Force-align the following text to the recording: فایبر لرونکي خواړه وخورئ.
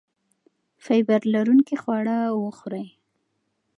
فایبر 0.83 1.21
لرونکي 1.33 1.75
خواړه 1.81 2.17
وخورئ. 2.43 2.87